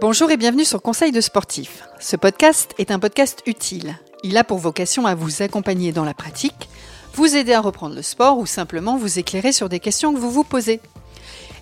Bonjour 0.00 0.30
et 0.30 0.36
bienvenue 0.36 0.64
sur 0.64 0.82
Conseil 0.82 1.12
de 1.12 1.20
sportif. 1.20 1.84
Ce 2.00 2.16
podcast 2.16 2.74
est 2.78 2.90
un 2.90 2.98
podcast 2.98 3.42
utile. 3.46 3.96
Il 4.24 4.36
a 4.36 4.44
pour 4.44 4.58
vocation 4.58 5.06
à 5.06 5.14
vous 5.14 5.40
accompagner 5.40 5.92
dans 5.92 6.04
la 6.04 6.14
pratique, 6.14 6.68
vous 7.14 7.36
aider 7.36 7.52
à 7.52 7.60
reprendre 7.60 7.94
le 7.94 8.02
sport 8.02 8.38
ou 8.38 8.44
simplement 8.44 8.96
vous 8.96 9.20
éclairer 9.20 9.52
sur 9.52 9.68
des 9.68 9.78
questions 9.78 10.12
que 10.12 10.18
vous 10.18 10.32
vous 10.32 10.42
posez. 10.42 10.80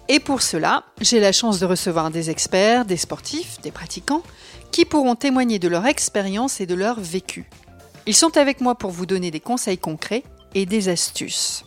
Et 0.08 0.18
pour 0.18 0.40
cela, 0.40 0.84
j'ai 1.00 1.20
la 1.20 1.32
chance 1.32 1.60
de 1.60 1.66
recevoir 1.66 2.10
des 2.10 2.30
experts, 2.30 2.86
des 2.86 2.96
sportifs, 2.96 3.60
des 3.60 3.70
pratiquants, 3.70 4.22
qui 4.70 4.86
pourront 4.86 5.14
témoigner 5.14 5.58
de 5.58 5.68
leur 5.68 5.86
expérience 5.86 6.60
et 6.60 6.66
de 6.66 6.74
leur 6.74 6.98
vécu. 6.98 7.48
Ils 8.06 8.16
sont 8.16 8.36
avec 8.38 8.60
moi 8.60 8.74
pour 8.74 8.90
vous 8.90 9.06
donner 9.06 9.30
des 9.30 9.40
conseils 9.40 9.78
concrets 9.78 10.24
et 10.54 10.64
des 10.64 10.88
astuces. 10.88 11.64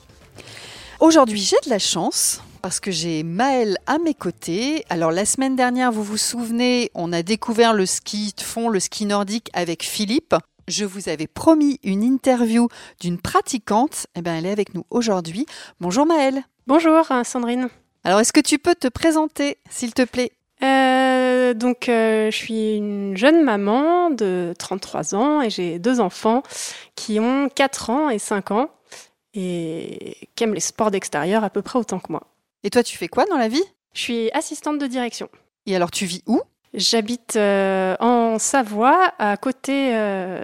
Aujourd'hui, 1.00 1.40
j'ai 1.40 1.58
de 1.64 1.70
la 1.70 1.80
chance 1.80 2.42
parce 2.66 2.80
que 2.80 2.90
j'ai 2.90 3.22
Maëlle 3.22 3.78
à 3.86 4.00
mes 4.00 4.16
côtés. 4.16 4.86
Alors 4.90 5.12
la 5.12 5.26
semaine 5.26 5.56
dernière, 5.56 5.92
vous 5.92 6.02
vous 6.02 6.18
souvenez, 6.18 6.90
on 6.96 7.14
a 7.14 7.22
découvert 7.22 7.76
le 7.76 7.86
ski 7.86 8.34
de 8.36 8.42
fond, 8.42 8.70
le 8.70 8.80
ski 8.80 9.06
nordique 9.06 9.52
avec 9.54 9.84
Philippe. 9.84 10.34
Je 10.68 10.84
vous 10.84 11.08
avais 11.08 11.28
promis 11.28 11.80
une 11.84 12.02
interview 12.02 12.68
d'une 13.00 13.20
pratiquante. 13.20 14.08
Eh 14.16 14.24
bien, 14.24 14.36
elle 14.36 14.48
est 14.48 14.52
avec 14.52 14.74
nous 14.74 14.84
aujourd'hui. 14.90 15.46
Bonjour 15.80 16.08
Maëlle. 16.08 16.42
Bonjour 16.66 17.06
Sandrine. 17.24 17.70
Alors, 18.04 18.20
est-ce 18.20 18.34
que 18.34 18.40
tu 18.40 18.58
peux 18.58 18.74
te 18.74 18.88
présenter, 18.88 19.60
s'il 19.70 19.94
te 19.94 20.02
plaît? 20.02 20.32
Euh, 20.64 21.54
donc, 21.54 21.88
euh, 21.88 22.32
je 22.32 22.36
suis 22.36 22.78
une 22.78 23.16
jeune 23.16 23.44
maman 23.44 24.10
de 24.10 24.56
33 24.58 25.14
ans 25.14 25.42
et 25.44 25.52
j'ai 25.52 25.78
deux 25.78 26.00
enfants 26.00 26.42
qui 26.96 27.20
ont 27.20 27.48
4 27.48 27.92
ans 27.92 28.10
et 28.10 28.18
5 28.18 28.50
ans 28.50 28.70
et 29.36 30.18
qui 30.36 30.44
aiment 30.44 30.56
les 30.56 30.60
sports 30.60 30.90
d'extérieur 30.90 31.44
à 31.44 31.52
peu 31.52 31.62
près 31.62 31.78
autant 31.78 32.00
que 32.00 32.12
moi. 32.12 32.24
Et 32.66 32.72
toi, 32.72 32.82
tu 32.82 32.98
fais 32.98 33.08
quoi 33.08 33.26
dans 33.26 33.38
la 33.38 33.48
vie? 33.48 33.62
Je 33.94 34.02
suis 34.02 34.32
assistante 34.32 34.80
de 34.80 34.88
direction. 34.88 35.30
Et 35.68 35.76
alors, 35.76 35.92
tu 35.92 36.06
vis 36.06 36.24
où? 36.26 36.42
J'habite 36.74 37.36
euh, 37.36 37.96
en 38.00 38.40
Savoie, 38.40 39.14
à 39.20 39.38
côté 39.38 39.92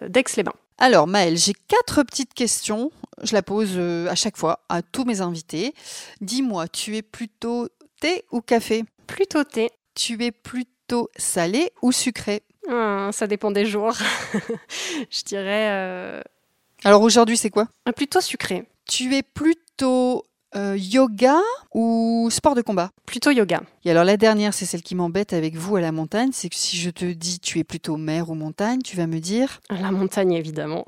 d'Aix-les-Bains. 0.07 0.53
Alors, 0.77 1.07
Maëlle, 1.07 1.35
j'ai 1.35 1.53
quatre 1.67 2.03
petites 2.03 2.35
questions. 2.35 2.91
Je 3.23 3.33
la 3.33 3.41
pose 3.41 3.75
à 4.07 4.13
chaque 4.13 4.37
fois 4.37 4.59
à 4.69 4.83
tous 4.83 5.03
mes 5.03 5.21
invités. 5.21 5.73
Dis-moi, 6.21 6.67
tu 6.67 6.95
es 6.95 7.01
plutôt 7.01 7.67
thé 7.99 8.23
ou 8.31 8.41
café? 8.41 8.83
Plutôt 9.07 9.43
thé. 9.43 9.71
Tu 9.95 10.23
es 10.23 10.31
plutôt 10.31 11.09
salé 11.17 11.71
ou 11.81 11.91
sucré? 11.91 12.43
Ah, 12.69 13.09
Ça 13.11 13.25
dépend 13.25 13.49
des 13.49 13.65
jours. 13.65 13.95
je 15.09 15.23
dirais. 15.23 15.69
Euh, 15.71 16.21
Alors 16.83 17.01
aujourd'hui, 17.01 17.35
c'est 17.35 17.49
quoi? 17.49 17.67
Plutôt 17.95 18.21
sucré. 18.21 18.67
Tu 18.85 19.15
es 19.15 19.23
plutôt 19.23 20.23
euh, 20.55 20.75
yoga 20.77 21.39
ou 21.73 22.27
sport 22.29 22.55
de 22.55 22.61
combat? 22.61 22.91
Plutôt 23.05 23.31
yoga. 23.31 23.61
Et 23.85 23.91
alors 23.91 24.03
la 24.03 24.17
dernière, 24.17 24.53
c'est 24.53 24.65
celle 24.65 24.81
qui 24.81 24.95
m'embête 24.95 25.31
avec 25.31 25.55
vous 25.55 25.77
à 25.77 25.81
la 25.81 25.91
montagne, 25.91 26.31
c'est 26.33 26.49
que 26.49 26.55
si 26.55 26.77
je 26.77 26.89
te 26.89 27.05
dis 27.05 27.39
tu 27.39 27.59
es 27.59 27.63
plutôt 27.63 27.95
mer 27.95 28.29
ou 28.29 28.35
montagne, 28.35 28.81
tu 28.81 28.97
vas 28.97 29.07
me 29.07 29.19
dire? 29.19 29.61
La 29.69 29.91
montagne 29.91 30.33
évidemment. 30.33 30.83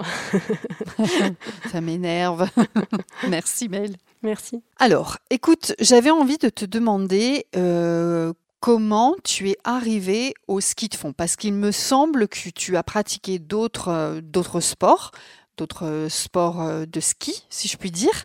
Ça 1.72 1.80
m'énerve. 1.80 2.50
Merci 3.30 3.70
Mel. 3.70 3.96
Merci. 4.22 4.62
Alors, 4.80 5.18
écoute, 5.30 5.74
j'avais 5.80 6.12
envie 6.12 6.38
de 6.38 6.50
te 6.50 6.66
demander 6.66 7.46
euh, 7.56 8.34
comment 8.60 9.16
tu 9.24 9.50
es 9.50 9.58
arrivé 9.64 10.34
au 10.48 10.60
ski 10.60 10.90
de 10.90 10.96
fond? 10.96 11.14
Parce 11.14 11.36
qu'il 11.36 11.54
me 11.54 11.72
semble 11.72 12.28
que 12.28 12.50
tu 12.50 12.76
as 12.76 12.84
pratiqué 12.84 13.40
d'autres 13.40 13.90
euh, 13.90 14.60
sports, 14.60 15.12
d'autres 15.58 16.08
sports 16.10 16.86
de 16.86 17.00
ski, 17.00 17.46
si 17.50 17.68
je 17.68 17.78
puis 17.78 17.92
dire. 17.92 18.24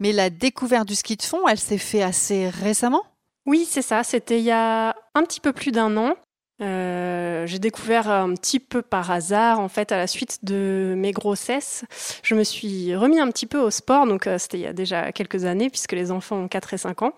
Mais 0.00 0.12
la 0.12 0.30
découverte 0.30 0.86
du 0.86 0.94
ski 0.94 1.16
de 1.16 1.22
fond, 1.22 1.46
elle 1.48 1.58
s'est 1.58 1.78
fait 1.78 2.02
assez 2.02 2.48
récemment? 2.48 3.02
Oui, 3.46 3.66
c'est 3.68 3.82
ça. 3.82 4.04
C'était 4.04 4.38
il 4.38 4.44
y 4.44 4.50
a 4.50 4.94
un 5.14 5.22
petit 5.24 5.40
peu 5.40 5.52
plus 5.52 5.72
d'un 5.72 5.96
an. 5.96 6.14
j'ai 6.60 7.58
découvert 7.58 8.10
un 8.10 8.34
petit 8.34 8.60
peu 8.60 8.82
par 8.82 9.10
hasard, 9.10 9.60
en 9.60 9.68
fait, 9.68 9.90
à 9.90 9.96
la 9.96 10.06
suite 10.06 10.44
de 10.44 10.94
mes 10.96 11.12
grossesses. 11.12 11.84
Je 12.22 12.34
me 12.34 12.44
suis 12.44 12.94
remis 12.94 13.18
un 13.18 13.30
petit 13.30 13.46
peu 13.46 13.58
au 13.58 13.70
sport, 13.70 14.06
donc 14.06 14.28
c'était 14.38 14.58
il 14.58 14.62
y 14.62 14.66
a 14.66 14.72
déjà 14.72 15.12
quelques 15.12 15.44
années, 15.44 15.70
puisque 15.70 15.92
les 15.92 16.10
enfants 16.10 16.36
ont 16.36 16.48
4 16.48 16.74
et 16.74 16.78
5 16.78 17.02
ans. 17.02 17.12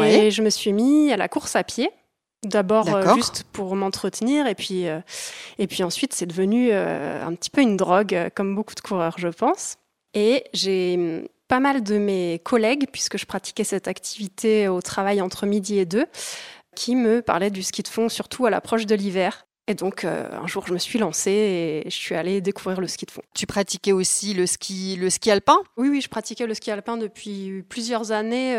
Et 0.00 0.30
je 0.30 0.42
me 0.42 0.50
suis 0.50 0.72
mis 0.72 1.12
à 1.12 1.16
la 1.16 1.28
course 1.28 1.56
à 1.56 1.64
pied. 1.64 1.90
D'abord 2.42 2.94
euh, 2.94 3.14
juste 3.14 3.44
pour 3.52 3.74
m'entretenir 3.74 4.46
et 4.46 4.54
puis 4.54 4.86
euh, 4.86 5.00
et 5.58 5.66
puis 5.66 5.82
ensuite 5.82 6.12
c'est 6.12 6.26
devenu 6.26 6.68
euh, 6.70 7.24
un 7.24 7.34
petit 7.34 7.50
peu 7.50 7.60
une 7.60 7.76
drogue 7.76 8.30
comme 8.34 8.54
beaucoup 8.54 8.74
de 8.74 8.80
coureurs 8.80 9.16
je 9.18 9.28
pense. 9.28 9.76
Et 10.14 10.44
j'ai 10.52 10.94
hum, 10.96 11.28
pas 11.48 11.60
mal 11.60 11.82
de 11.82 11.98
mes 11.98 12.40
collègues 12.44 12.86
puisque 12.92 13.18
je 13.18 13.26
pratiquais 13.26 13.64
cette 13.64 13.88
activité 13.88 14.68
au 14.68 14.80
travail 14.82 15.20
entre 15.20 15.46
midi 15.46 15.78
et 15.78 15.86
deux 15.86 16.06
qui 16.74 16.96
me 16.96 17.22
parlaient 17.22 17.50
du 17.50 17.62
ski 17.62 17.82
de 17.82 17.88
fond 17.88 18.08
surtout 18.08 18.46
à 18.46 18.50
l'approche 18.50 18.86
de 18.86 18.94
l'hiver. 18.94 19.46
Et 19.68 19.74
donc 19.74 20.04
un 20.04 20.46
jour 20.46 20.66
je 20.66 20.72
me 20.72 20.78
suis 20.78 20.98
lancée 20.98 21.82
et 21.84 21.90
je 21.90 21.96
suis 21.96 22.14
allée 22.14 22.40
découvrir 22.40 22.80
le 22.80 22.86
ski 22.86 23.06
de 23.06 23.10
fond. 23.10 23.22
Tu 23.34 23.46
pratiquais 23.46 23.92
aussi 23.92 24.34
le 24.34 24.46
ski 24.46 24.96
le 24.96 25.10
ski 25.10 25.30
alpin? 25.30 25.58
Oui 25.76 25.88
oui, 25.88 26.00
je 26.00 26.08
pratiquais 26.08 26.46
le 26.46 26.54
ski 26.54 26.70
alpin 26.70 26.96
depuis 26.96 27.64
plusieurs 27.68 28.12
années 28.12 28.56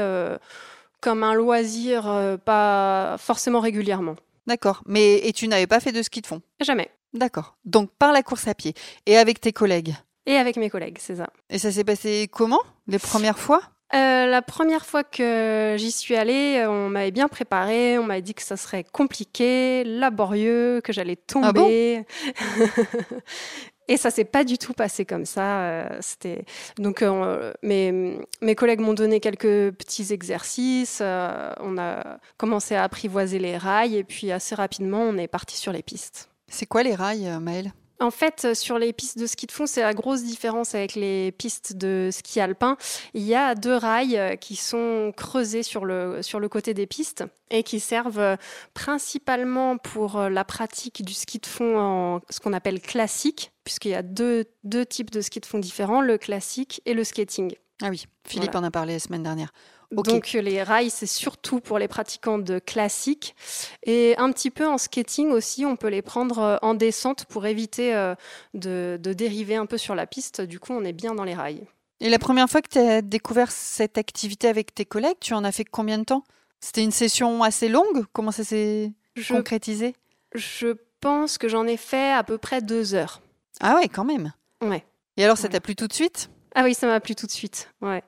comme 1.01 1.23
un 1.23 1.33
loisir, 1.33 2.07
euh, 2.07 2.37
pas 2.37 3.17
forcément 3.19 3.59
régulièrement. 3.59 4.15
D'accord. 4.47 4.81
Mais 4.85 5.17
et 5.27 5.33
tu 5.33 5.47
n'avais 5.47 5.67
pas 5.67 5.79
fait 5.79 5.91
de 5.91 6.01
ski 6.01 6.21
de 6.21 6.27
fond? 6.27 6.41
Jamais. 6.59 6.89
D'accord. 7.13 7.55
Donc 7.65 7.91
par 7.97 8.11
la 8.11 8.23
course 8.23 8.47
à 8.47 8.53
pied 8.53 8.73
et 9.05 9.17
avec 9.17 9.39
tes 9.39 9.53
collègues 9.53 9.95
Et 10.27 10.35
avec 10.35 10.57
mes 10.57 10.69
collègues, 10.69 10.97
c'est 10.99 11.15
ça. 11.15 11.27
Et 11.49 11.57
ça 11.57 11.71
s'est 11.71 11.83
passé 11.83 12.29
comment 12.31 12.61
les 12.87 12.99
premières 12.99 13.39
fois? 13.39 13.61
Euh, 13.95 14.25
la 14.25 14.41
première 14.41 14.85
fois 14.85 15.03
que 15.03 15.75
j'y 15.77 15.91
suis 15.91 16.15
allée, 16.15 16.57
euh, 16.59 16.69
on 16.69 16.89
m'avait 16.89 17.11
bien 17.11 17.29
préparé, 17.29 17.97
on 17.97 18.03
m'avait 18.03 18.21
dit 18.21 18.33
que 18.33 18.43
ça 18.43 18.57
serait 18.57 18.83
compliqué, 18.83 19.83
laborieux, 19.85 20.81
que 20.83 20.91
j'allais 20.91 21.15
tomber. 21.15 22.05
Ah 22.05 22.43
bon? 22.59 23.17
Et 23.87 23.95
ça 23.95 24.11
s'est 24.11 24.25
pas 24.25 24.43
du 24.43 24.57
tout 24.57 24.73
passé 24.73 25.05
comme 25.05 25.25
ça. 25.25 25.61
Euh, 25.61 25.97
c'était 26.01 26.43
donc 26.77 27.01
euh, 27.01 27.53
mes, 27.63 28.19
mes 28.41 28.55
collègues 28.55 28.81
m'ont 28.81 28.93
donné 28.93 29.19
quelques 29.19 29.71
petits 29.71 30.11
exercices. 30.11 30.99
Euh, 31.01 31.53
on 31.59 31.77
a 31.77 32.19
commencé 32.37 32.75
à 32.75 32.83
apprivoiser 32.83 33.39
les 33.39 33.57
rails 33.57 33.95
et 33.95 34.03
puis 34.03 34.31
assez 34.31 34.55
rapidement 34.55 35.01
on 35.01 35.17
est 35.17 35.27
parti 35.27 35.55
sur 35.55 35.71
les 35.71 35.83
pistes. 35.83 36.29
C'est 36.49 36.65
quoi 36.65 36.83
les 36.83 36.95
rails, 36.95 37.29
Maëlle? 37.41 37.71
En 37.99 38.11
fait, 38.11 38.45
euh, 38.45 38.53
sur 38.53 38.77
les 38.77 38.93
pistes 38.93 39.17
de 39.17 39.25
ski 39.25 39.47
de 39.47 39.51
fond, 39.51 39.65
c'est 39.65 39.81
la 39.81 39.93
grosse 39.93 40.23
différence 40.23 40.75
avec 40.75 40.95
les 40.95 41.31
pistes 41.31 41.75
de 41.75 42.09
ski 42.11 42.39
alpin. 42.39 42.77
Il 43.13 43.23
y 43.23 43.35
a 43.35 43.55
deux 43.55 43.75
rails 43.75 44.17
euh, 44.17 44.35
qui 44.35 44.55
sont 44.55 45.11
creusés 45.15 45.63
sur 45.63 45.85
le, 45.85 46.21
sur 46.21 46.39
le 46.39 46.47
côté 46.49 46.73
des 46.73 46.85
pistes 46.85 47.23
et 47.49 47.63
qui 47.63 47.79
servent 47.79 48.19
euh, 48.19 48.35
principalement 48.73 49.77
pour 49.77 50.19
la 50.19 50.43
pratique 50.43 51.03
du 51.03 51.13
ski 51.13 51.39
de 51.39 51.45
fond 51.45 51.79
en 51.79 52.21
ce 52.29 52.39
qu'on 52.39 52.53
appelle 52.53 52.81
classique, 52.81 53.51
puisqu'il 53.63 53.91
y 53.91 53.95
a 53.95 54.03
deux, 54.03 54.45
deux 54.63 54.85
types 54.85 55.11
de 55.11 55.21
ski 55.21 55.39
de 55.39 55.45
fond 55.45 55.59
différents, 55.59 56.01
le 56.01 56.17
classique 56.17 56.81
et 56.85 56.93
le 56.93 57.03
skating. 57.03 57.55
Ah 57.81 57.89
oui, 57.89 58.05
Philippe 58.25 58.55
en 58.55 58.63
a 58.63 58.71
parlé 58.71 58.93
la 58.93 58.99
semaine 58.99 59.23
dernière. 59.23 59.51
Donc 59.91 60.33
les 60.33 60.63
rails, 60.63 60.89
c'est 60.89 61.05
surtout 61.05 61.61
pour 61.61 61.79
les 61.79 61.87
pratiquants 61.87 62.39
de 62.39 62.59
classique. 62.59 63.35
Et 63.83 64.15
un 64.17 64.31
petit 64.31 64.51
peu 64.51 64.67
en 64.67 64.77
skating 64.77 65.29
aussi, 65.31 65.65
on 65.65 65.77
peut 65.77 65.87
les 65.87 66.01
prendre 66.01 66.39
euh, 66.39 66.57
en 66.61 66.73
descente 66.73 67.25
pour 67.25 67.45
éviter 67.45 67.95
euh, 67.95 68.13
de, 68.53 68.99
dériver 69.01 69.55
un 69.55 69.65
peu 69.65 69.77
sur 69.77 69.95
la 69.95 70.05
piste. 70.05 70.41
Du 70.41 70.59
coup, 70.59 70.73
on 70.73 70.83
est 70.83 70.93
bien 70.93 71.15
dans 71.15 71.23
les 71.23 71.33
rails. 71.33 71.65
Et 72.01 72.09
la 72.09 72.19
première 72.19 72.49
fois 72.49 72.61
que 72.61 72.69
tu 72.69 72.79
as 72.79 73.01
découvert 73.01 73.51
cette 73.51 73.97
activité 73.97 74.47
avec 74.47 74.75
tes 74.75 74.85
collègues, 74.85 75.17
tu 75.21 75.33
en 75.33 75.43
as 75.43 75.51
fait 75.51 75.65
combien 75.65 75.97
de 75.97 76.03
temps? 76.03 76.23
C'était 76.59 76.83
une 76.83 76.91
session 76.91 77.41
assez 77.43 77.69
longue? 77.69 78.05
Comment 78.13 78.31
ça 78.31 78.43
s'est 78.43 78.91
concrétisé? 79.29 79.95
Je 80.35 80.75
pense 80.99 81.37
que 81.37 81.47
j'en 81.47 81.65
ai 81.65 81.77
fait 81.77 82.11
à 82.11 82.23
peu 82.23 82.37
près 82.37 82.61
deux 82.61 82.93
heures. 82.93 83.21
Ah 83.61 83.75
ouais, 83.75 83.87
quand 83.87 84.03
même. 84.03 84.33
Ouais. 84.61 84.83
Et 85.15 85.23
alors, 85.23 85.37
ça 85.37 85.47
t'a 85.47 85.61
plu 85.61 85.75
tout 85.75 85.87
de 85.87 85.93
suite? 85.93 86.29
Ah 86.59 86.63
oui, 86.63 86.73
ça 86.73 86.87
m'a 86.87 86.99
plu 86.99 87.13
tout 87.13 87.27
de 87.27 87.31
suite. 87.31 87.69
Ouais. 87.83 88.01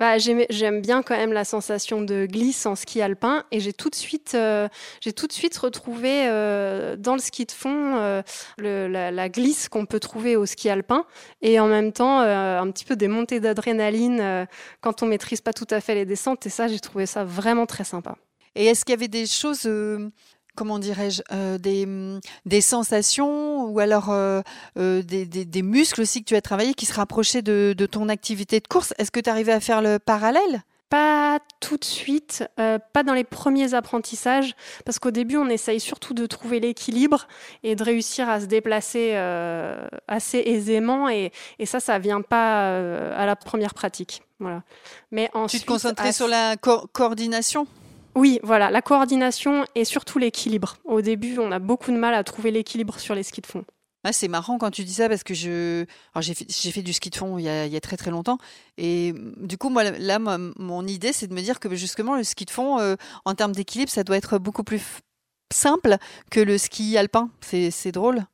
Bah, 0.00 0.18
j'aime 0.18 0.80
bien 0.80 1.04
quand 1.04 1.16
même 1.16 1.32
la 1.32 1.44
sensation 1.44 2.02
de 2.02 2.26
glisse 2.26 2.66
en 2.66 2.74
ski 2.74 3.00
alpin 3.00 3.44
et 3.52 3.60
j'ai 3.60 3.72
tout 3.72 3.88
de 3.88 3.94
suite, 3.94 4.32
euh, 4.34 4.68
tout 5.14 5.28
de 5.28 5.32
suite 5.32 5.56
retrouvé 5.56 6.26
euh, 6.26 6.96
dans 6.96 7.12
le 7.12 7.20
ski 7.20 7.46
de 7.46 7.52
fond 7.52 7.94
euh, 7.96 8.22
la, 8.58 9.28
glisse 9.28 9.68
qu'on 9.68 9.86
peut 9.86 10.00
trouver 10.00 10.34
au 10.34 10.44
ski 10.44 10.70
alpin 10.70 11.04
et 11.40 11.60
en 11.60 11.68
même 11.68 11.92
temps 11.92 12.18
un 12.18 12.68
petit 12.72 12.84
peu 12.84 12.96
des 12.96 13.06
montées 13.06 13.38
d'adrénaline 13.38 14.48
quand 14.80 15.04
on 15.04 15.06
maîtrise 15.06 15.40
pas 15.40 15.52
tout 15.52 15.68
à 15.70 15.80
fait 15.80 15.94
les 15.94 16.04
descentes 16.04 16.46
et 16.46 16.50
ça, 16.50 16.66
j'ai 16.66 16.80
trouvé 16.80 17.06
ça 17.06 17.22
vraiment 17.22 17.66
très 17.66 17.84
sympa. 17.84 18.16
Et 18.56 18.66
est-ce 18.66 18.84
qu'il 18.84 18.92
y 18.92 18.98
avait 18.98 19.06
des 19.06 19.26
choses 19.26 19.68
comment 20.54 20.78
dirais-je, 20.78 21.22
euh, 21.32 21.58
des, 21.58 21.86
mm, 21.86 22.20
des, 22.46 22.60
sensations 22.60 23.64
ou 23.64 23.78
alors 23.78 24.10
euh, 24.10 24.42
euh, 24.78 25.02
des, 25.02 25.26
des, 25.26 25.62
muscles 25.62 26.00
aussi 26.00 26.22
que 26.22 26.28
tu 26.28 26.36
as 26.36 26.40
travaillé 26.40 26.74
qui 26.74 26.86
se 26.86 26.94
rapprochaient 26.94 27.42
de, 27.42 27.74
de 27.76 27.86
ton 27.86 28.08
activité 28.08 28.60
de 28.60 28.68
course. 28.68 28.94
Est-ce 28.98 29.10
que 29.10 29.20
tu 29.20 29.30
arrivais 29.30 29.52
à 29.52 29.60
faire 29.60 29.82
le 29.82 29.98
parallèle? 29.98 30.62
Pas 30.90 31.40
tout 31.58 31.76
de 31.76 31.84
suite, 31.84 32.44
pas 32.56 33.02
dans 33.04 33.14
les 33.14 33.24
premiers 33.24 33.74
apprentissages, 33.74 34.54
parce 34.84 35.00
qu'au 35.00 35.10
début, 35.10 35.36
on 35.36 35.48
essaye 35.48 35.80
surtout 35.80 36.14
de 36.14 36.26
trouver 36.26 36.60
l'équilibre 36.60 37.26
et 37.64 37.74
de 37.74 37.82
réussir 37.82 38.28
à 38.28 38.40
se 38.40 38.46
déplacer 38.46 39.16
assez 40.06 40.38
aisément, 40.38 41.08
et, 41.08 41.32
et, 41.58 41.66
ça, 41.66 41.80
ça 41.80 41.98
vient 41.98 42.20
pas 42.20 42.76
à 43.16 43.26
la 43.26 43.34
première 43.34 43.74
pratique. 43.74 44.22
Voilà. 44.38 44.62
Mais 45.10 45.30
ensuite, 45.34 45.62
tu 45.62 45.66
te 45.66 45.72
concentrais 45.72 46.12
sur 46.12 46.28
la 46.28 46.56
coordination? 46.56 47.66
Oui, 48.14 48.38
voilà, 48.42 48.70
la 48.70 48.82
coordination 48.82 49.64
et 49.74 49.84
surtout 49.84 50.18
l'équilibre. 50.18 50.76
Au 50.84 51.00
début, 51.00 51.38
on 51.38 51.50
a 51.50 51.58
beaucoup 51.58 51.90
de 51.90 51.96
mal 51.96 52.14
à 52.14 52.22
trouver 52.24 52.50
l'équilibre 52.50 52.98
sur 52.98 53.14
les 53.14 53.22
skis 53.22 53.40
de 53.40 53.46
fond. 53.46 53.64
Ah, 54.04 54.12
c'est 54.12 54.28
marrant 54.28 54.58
quand 54.58 54.70
tu 54.70 54.84
dis 54.84 54.92
ça 54.92 55.08
parce 55.08 55.24
que 55.24 55.32
je, 55.32 55.86
j'ai 56.20 56.34
fait, 56.34 56.44
fait, 56.70 56.82
du 56.82 56.92
ski 56.92 57.08
de 57.08 57.16
fond 57.16 57.38
il 57.38 57.44
y, 57.44 57.48
a, 57.48 57.64
il 57.64 57.72
y, 57.72 57.76
a, 57.76 57.80
très 57.80 57.96
très 57.96 58.10
longtemps 58.10 58.36
et 58.76 59.14
du 59.38 59.56
coup 59.56 59.70
moi 59.70 59.82
là 59.82 60.18
mon 60.18 60.86
idée 60.86 61.14
c'est 61.14 61.26
de 61.26 61.32
me 61.32 61.40
dire 61.40 61.58
que 61.58 61.74
justement 61.74 62.14
le 62.14 62.22
ski 62.22 62.44
de 62.44 62.50
fond 62.50 62.78
euh, 62.78 62.96
en 63.24 63.34
termes 63.34 63.52
d'équilibre 63.52 63.90
ça 63.90 64.04
doit 64.04 64.18
être 64.18 64.36
beaucoup 64.36 64.62
plus 64.62 64.82
simple 65.54 65.96
que 66.30 66.40
le 66.40 66.58
ski 66.58 66.98
alpin. 66.98 67.30
C'est 67.40 67.92
drôle. 67.92 68.24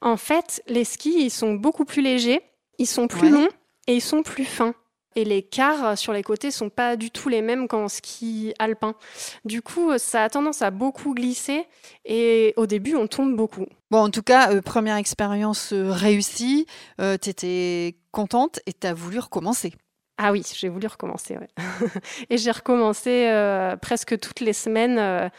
En 0.00 0.16
fait, 0.16 0.62
les 0.66 0.84
skis 0.84 1.26
ils 1.26 1.30
sont 1.30 1.54
beaucoup 1.54 1.84
plus 1.84 2.00
légers, 2.00 2.40
ils 2.78 2.86
sont 2.86 3.06
plus 3.06 3.28
longs 3.28 3.48
et 3.86 3.96
ils 3.96 4.00
sont 4.00 4.22
plus 4.22 4.44
fins. 4.44 4.74
Et 5.14 5.24
les 5.24 5.42
quarts 5.42 5.98
sur 5.98 6.12
les 6.12 6.22
côtés 6.22 6.50
sont 6.50 6.70
pas 6.70 6.96
du 6.96 7.10
tout 7.10 7.28
les 7.28 7.42
mêmes 7.42 7.68
qu'en 7.68 7.88
ski 7.88 8.54
alpin. 8.58 8.94
Du 9.44 9.62
coup, 9.62 9.98
ça 9.98 10.24
a 10.24 10.28
tendance 10.30 10.62
à 10.62 10.70
beaucoup 10.70 11.14
glisser 11.14 11.66
et 12.04 12.54
au 12.56 12.66
début, 12.66 12.96
on 12.96 13.06
tombe 13.06 13.36
beaucoup. 13.36 13.66
Bon, 13.90 13.98
en 13.98 14.10
tout 14.10 14.22
cas, 14.22 14.52
euh, 14.52 14.62
première 14.62 14.96
expérience 14.96 15.74
euh, 15.74 15.90
réussie, 15.90 16.66
euh, 17.00 17.18
tu 17.20 17.28
étais 17.28 17.96
contente 18.10 18.60
et 18.64 18.72
tu 18.72 18.86
as 18.86 18.94
voulu 18.94 19.18
recommencer. 19.18 19.74
Ah 20.16 20.32
oui, 20.32 20.42
j'ai 20.54 20.70
voulu 20.70 20.86
recommencer. 20.86 21.36
et 22.30 22.38
j'ai 22.38 22.50
recommencé 22.50 23.28
presque 23.80 24.18
toutes 24.18 24.40
les 24.40 24.52
semaines 24.52 25.30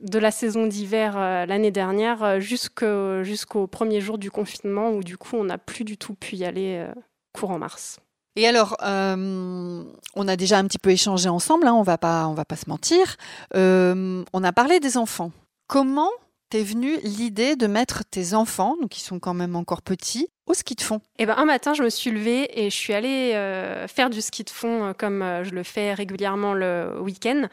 de 0.00 0.18
la 0.18 0.30
saison 0.30 0.66
d'hiver 0.66 1.16
l'année 1.46 1.70
dernière 1.70 2.40
jusqu'au, 2.40 3.22
jusqu'au 3.22 3.66
premier 3.66 4.00
jour 4.00 4.18
du 4.18 4.30
confinement 4.30 4.90
où 4.90 5.02
du 5.02 5.16
coup 5.16 5.36
on 5.36 5.44
n'a 5.44 5.58
plus 5.58 5.84
du 5.84 5.96
tout 5.96 6.14
pu 6.14 6.36
y 6.36 6.44
aller 6.44 6.86
courant 7.32 7.58
mars. 7.58 7.98
Et 8.36 8.46
alors, 8.46 8.76
euh, 8.82 9.82
on 10.14 10.28
a 10.28 10.36
déjà 10.36 10.58
un 10.58 10.64
petit 10.66 10.78
peu 10.78 10.90
échangé 10.90 11.28
ensemble, 11.28 11.66
hein, 11.66 11.72
on 11.72 11.82
va 11.82 11.96
pas, 11.96 12.26
on 12.28 12.34
va 12.34 12.44
pas 12.44 12.56
se 12.56 12.68
mentir. 12.68 13.16
Euh, 13.54 14.22
on 14.34 14.44
a 14.44 14.52
parlé 14.52 14.78
des 14.78 14.98
enfants. 14.98 15.32
Comment 15.68 16.10
t'es 16.50 16.62
venue 16.62 16.98
l'idée 17.02 17.56
de 17.56 17.66
mettre 17.66 18.04
tes 18.04 18.34
enfants, 18.34 18.76
donc 18.80 18.90
qui 18.90 19.00
sont 19.00 19.18
quand 19.18 19.32
même 19.32 19.56
encore 19.56 19.80
petits, 19.80 20.28
au 20.46 20.52
ski 20.52 20.74
de 20.74 20.82
fond? 20.82 21.00
Eh 21.18 21.24
ben, 21.24 21.34
un 21.38 21.46
matin, 21.46 21.72
je 21.72 21.82
me 21.82 21.88
suis 21.88 22.10
levée 22.10 22.60
et 22.60 22.68
je 22.68 22.76
suis 22.76 22.92
allée 22.92 23.32
euh, 23.34 23.88
faire 23.88 24.10
du 24.10 24.20
ski 24.20 24.44
de 24.44 24.50
fond 24.50 24.92
comme 24.98 25.24
je 25.42 25.50
le 25.50 25.62
fais 25.62 25.94
régulièrement 25.94 26.52
le 26.52 27.00
week-end. 27.00 27.48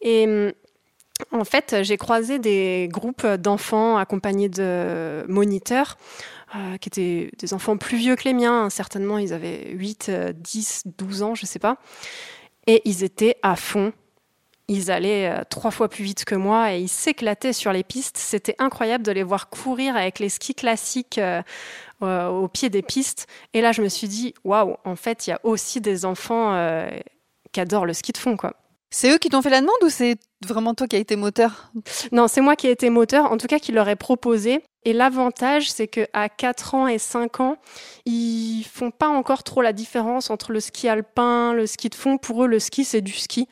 Et 0.00 0.52
en 1.30 1.44
fait, 1.44 1.76
j'ai 1.82 1.96
croisé 1.96 2.40
des 2.40 2.88
groupes 2.90 3.26
d'enfants 3.26 3.96
accompagnés 3.96 4.48
de 4.48 5.24
moniteurs 5.28 5.96
euh, 6.54 6.76
qui 6.76 6.88
étaient 6.88 7.30
des 7.38 7.54
enfants 7.54 7.76
plus 7.76 7.96
vieux 7.96 8.14
que 8.14 8.24
les 8.24 8.32
miens. 8.32 8.70
Certainement, 8.70 9.18
ils 9.18 9.32
avaient 9.32 9.70
8, 9.72 10.10
10, 10.34 10.82
12 10.96 11.22
ans, 11.22 11.34
je 11.34 11.42
ne 11.42 11.46
sais 11.46 11.58
pas. 11.58 11.76
Et 12.66 12.82
ils 12.84 13.02
étaient 13.02 13.36
à 13.42 13.56
fond. 13.56 13.92
Ils 14.68 14.90
allaient 14.90 15.28
euh, 15.28 15.42
trois 15.48 15.70
fois 15.70 15.88
plus 15.88 16.04
vite 16.04 16.24
que 16.24 16.34
moi 16.34 16.72
et 16.72 16.80
ils 16.80 16.88
s'éclataient 16.88 17.52
sur 17.52 17.72
les 17.72 17.82
pistes. 17.82 18.16
C'était 18.16 18.54
incroyable 18.58 19.04
de 19.04 19.12
les 19.12 19.22
voir 19.22 19.48
courir 19.48 19.96
avec 19.96 20.18
les 20.18 20.28
skis 20.28 20.54
classiques 20.54 21.18
euh, 21.18 21.42
au 22.00 22.48
pied 22.48 22.68
des 22.68 22.82
pistes. 22.82 23.26
Et 23.52 23.60
là, 23.60 23.72
je 23.72 23.82
me 23.82 23.88
suis 23.88 24.08
dit, 24.08 24.34
waouh, 24.44 24.76
en 24.84 24.96
fait, 24.96 25.26
il 25.26 25.30
y 25.30 25.32
a 25.32 25.40
aussi 25.42 25.80
des 25.80 26.04
enfants 26.04 26.56
qui 27.52 27.60
adorent 27.60 27.86
le 27.86 27.92
ski 27.92 28.12
de 28.12 28.18
fond, 28.18 28.36
quoi. 28.36 28.54
C'est 28.90 29.10
eux 29.12 29.18
qui 29.18 29.28
t'ont 29.28 29.42
fait 29.42 29.50
la 29.50 29.60
demande 29.60 29.76
ou 29.82 29.88
c'est 29.88 30.16
vraiment 30.46 30.74
toi 30.74 30.86
qui 30.86 30.96
as 30.96 31.00
été 31.00 31.16
moteur? 31.16 31.72
Non, 32.12 32.28
c'est 32.28 32.40
moi 32.40 32.56
qui 32.56 32.68
ai 32.68 32.70
été 32.70 32.88
moteur, 32.88 33.30
en 33.30 33.36
tout 33.36 33.46
cas 33.46 33.58
qui 33.58 33.72
leur 33.72 33.88
ai 33.88 33.96
proposé. 33.96 34.62
Et 34.84 34.92
l'avantage, 34.92 35.70
c'est 35.70 35.88
qu'à 35.88 36.28
4 36.28 36.74
ans 36.74 36.86
et 36.86 36.98
5 36.98 37.40
ans, 37.40 37.56
ils 38.04 38.62
font 38.62 38.92
pas 38.92 39.08
encore 39.08 39.42
trop 39.42 39.60
la 39.60 39.72
différence 39.72 40.30
entre 40.30 40.52
le 40.52 40.60
ski 40.60 40.88
alpin, 40.88 41.52
le 41.52 41.66
ski 41.66 41.88
de 41.88 41.96
fond. 41.96 42.18
Pour 42.18 42.44
eux, 42.44 42.46
le 42.46 42.60
ski, 42.60 42.84
c'est 42.84 43.00
du 43.00 43.12
ski. 43.12 43.48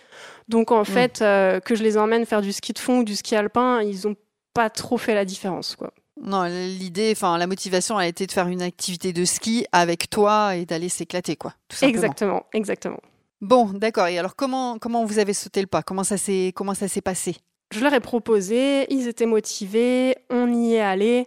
Donc 0.49 0.71
en 0.71 0.83
hmm. 0.83 0.87
fait, 0.87 1.23
euh, 1.23 1.59
que 1.59 1.75
je 1.75 1.83
les 1.83 1.97
emmène 1.97 2.25
faire 2.27 2.43
du 2.43 2.53
ski 2.53 2.73
de 2.73 2.79
fond 2.79 2.99
ou 3.01 3.05
du 3.05 3.17
ski 3.17 3.35
alpin, 3.35 3.83
ils 3.83 4.07
ont 4.07 4.15
pas 4.55 4.71
trop 4.71 4.99
fait 4.99 5.15
la 5.15 5.25
différence, 5.25 5.75
quoi. 5.75 5.93
Non, 6.23 6.45
l'idée, 6.45 7.11
enfin 7.11 7.37
la 7.39 7.49
motivation 7.49 7.99
a 7.99 8.07
été 8.07 8.27
de 8.27 8.33
faire 8.33 8.47
une 8.47 8.63
activité 8.63 9.13
de 9.13 9.25
ski 9.25 9.67
avec 9.73 10.09
toi 10.09 10.55
et 10.55 10.65
d'aller 10.65 10.89
s'éclater, 10.89 11.35
quoi. 11.35 11.55
exactement, 11.83 12.47
exactement. 12.53 13.01
Bon, 13.45 13.67
d'accord. 13.75 14.07
Et 14.07 14.19
alors, 14.19 14.37
comment, 14.37 14.79
comment 14.79 15.05
vous 15.05 15.19
avez 15.19 15.35
sauté 15.35 15.61
le 15.61 15.67
pas? 15.67 15.83
Comment 15.83 16.03
ça 16.03 16.17
s'est 16.17 16.53
comment 16.57 16.73
ça 16.73 16.89
s'est 16.89 17.03
passé? 17.03 17.37
Je 17.73 17.81
leur 17.81 17.93
ai 17.93 18.01
proposé, 18.01 18.87
ils 18.89 19.07
étaient 19.07 19.27
motivés, 19.27 20.17
on 20.31 20.51
y 20.51 20.75
est 20.75 20.81
allé. 20.81 21.27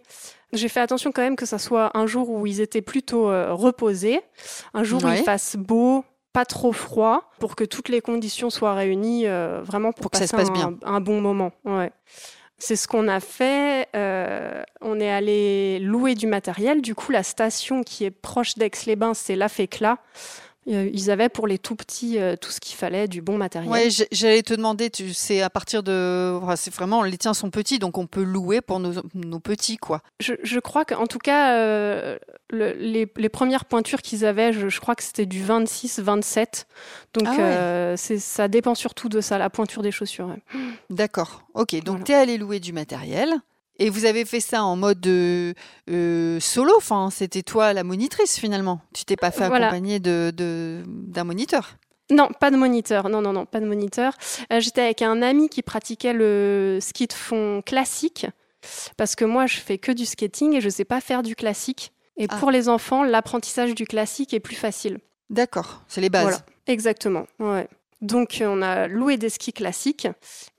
J'ai 0.51 0.67
fait 0.67 0.79
attention 0.79 1.11
quand 1.11 1.21
même 1.21 1.35
que 1.35 1.45
ça 1.45 1.59
soit 1.59 1.95
un 1.95 2.07
jour 2.07 2.29
où 2.29 2.47
ils 2.47 2.59
étaient 2.59 2.81
plutôt 2.81 3.29
euh, 3.29 3.53
reposés, 3.53 4.21
un 4.73 4.83
jour 4.83 5.03
où 5.03 5.09
il 5.09 5.17
fasse 5.17 5.57
beau, 5.57 6.05
pas 6.33 6.45
trop 6.45 6.71
froid, 6.71 7.29
pour 7.39 7.55
que 7.55 7.65
toutes 7.65 7.89
les 7.89 8.01
conditions 8.01 8.49
soient 8.49 8.73
réunies, 8.73 9.27
euh, 9.27 9.61
vraiment 9.61 9.91
pour, 9.91 10.09
passer 10.09 10.25
ça 10.25 10.37
se 10.37 10.41
passe 10.41 10.49
un, 10.49 10.53
bien. 10.53 10.73
un 10.85 11.01
bon 11.01 11.21
moment. 11.21 11.51
Ouais. 11.65 11.91
C'est 12.57 12.75
ce 12.75 12.87
qu'on 12.87 13.07
a 13.07 13.19
fait. 13.19 13.89
Euh, 13.95 14.63
on 14.81 14.99
est 14.99 15.11
allé 15.11 15.77
louer 15.79 16.15
du 16.15 16.25
matériel. 16.25 16.81
Du 16.81 16.95
coup, 16.95 17.11
la 17.11 17.21
station 17.21 17.83
qui 17.83 18.05
est 18.05 18.11
proche 18.11 18.55
d'Aix-les-Bains, 18.55 19.13
c'est 19.13 19.35
la 19.35 19.49
Fécla. 19.49 19.99
Euh, 20.69 20.89
ils 20.93 21.09
avaient 21.11 21.29
pour 21.29 21.47
les 21.47 21.57
tout 21.57 21.75
petits 21.75 22.19
euh, 22.19 22.35
tout 22.35 22.51
ce 22.51 22.59
qu'il 22.59 22.75
fallait, 22.75 23.07
du 23.07 23.21
bon 23.21 23.37
matériel. 23.37 23.71
Ouais, 23.71 23.87
j'allais 24.11 24.43
te 24.43 24.53
demander, 24.53 24.89
tu 24.89 25.13
sais, 25.13 25.41
à 25.41 25.49
partir 25.49 25.81
de, 25.81 26.39
c'est 26.55 26.73
vraiment 26.73 27.03
les 27.03 27.17
tiens 27.17 27.33
sont 27.33 27.49
petits, 27.49 27.79
donc 27.79 27.97
on 27.97 28.05
peut 28.05 28.23
louer 28.23 28.59
pour 28.59 28.79
nos, 28.79 28.93
nos 29.13 29.39
petits, 29.39 29.77
quoi. 29.77 30.01
Je, 30.19 30.33
je 30.43 30.59
crois 30.59 30.83
qu'en 30.83 31.07
tout 31.07 31.19
cas, 31.19 31.53
euh, 31.55 32.17
le, 32.49 32.73
les, 32.73 33.09
les, 33.15 33.29
premières 33.29 33.65
pointures 33.65 34.01
qu'ils 34.01 34.25
avaient, 34.25 34.51
je, 34.51 34.67
je, 34.67 34.79
crois 34.81 34.95
que 34.95 35.03
c'était 35.03 35.25
du 35.25 35.41
26-27. 35.41 36.65
Donc 37.13 37.27
ah 37.27 37.95
c'est 37.95 38.19
ça 38.19 38.47
dépend 38.47 38.75
surtout 38.75 39.09
de 39.09 39.21
ça, 39.21 39.37
la 39.37 39.49
pointure 39.49 39.81
des 39.81 39.91
chaussures. 39.91 40.35
D'accord. 40.89 41.43
Ok, 41.53 41.81
donc 41.83 42.03
tu 42.03 42.11
es 42.11 42.15
allé 42.15 42.37
louer 42.37 42.59
du 42.59 42.73
matériel. 42.73 43.33
Et 43.79 43.89
vous 43.89 44.05
avez 44.05 44.25
fait 44.25 44.39
ça 44.39 44.63
en 44.63 44.75
mode 44.75 45.05
euh, 45.05 46.39
solo, 46.39 46.73
enfin, 46.77 47.09
c'était 47.11 47.43
toi 47.43 47.73
la 47.73 47.83
monitrice 47.83 48.39
finalement. 48.39 48.81
Tu 48.93 49.05
t'es 49.05 49.15
pas 49.15 49.31
fait 49.31 49.43
accompagner 49.43 49.99
de, 49.99 50.83
d'un 50.85 51.23
moniteur. 51.23 51.77
Non, 52.09 52.29
pas 52.39 52.51
de 52.51 52.57
moniteur. 52.57 53.09
Non, 53.09 53.21
non, 53.21 53.33
non, 53.33 53.45
pas 53.45 53.59
de 53.59 53.65
moniteur. 53.65 54.13
Euh, 54.51 54.59
j'étais 54.59 54.81
avec 54.81 55.01
un 55.01 55.21
ami 55.21 55.49
qui 55.49 55.61
pratiquait 55.61 56.13
le 56.13 56.79
ski 56.81 57.07
de 57.07 57.13
fond 57.13 57.61
classique, 57.65 58.25
parce 58.95 59.15
que 59.15 59.25
moi, 59.25 59.45
je 59.45 59.57
fais 59.57 59.77
que 59.77 59.91
du 59.91 60.05
skating 60.05 60.53
et 60.53 60.61
je 60.61 60.69
sais 60.69 60.85
pas 60.85 61.01
faire 61.01 61.21
du 61.21 61.35
classique. 61.35 61.91
Et 62.17 62.27
ah. 62.29 62.37
pour 62.37 62.49
les 62.49 62.69
enfants, 62.69 63.03
l'apprentissage 63.03 63.75
du 63.75 63.85
classique 63.85 64.33
est 64.33 64.39
plus 64.39 64.55
facile. 64.55 64.99
D'accord, 65.29 65.83
c'est 65.87 66.01
les 66.01 66.09
bases. 66.09 66.23
Voilà, 66.23 66.39
exactement. 66.65 67.27
Ouais. 67.39 67.67
Donc 68.01 68.41
on 68.45 68.61
a 68.61 68.87
loué 68.87 69.17
des 69.17 69.29
skis 69.29 69.53
classiques 69.53 70.07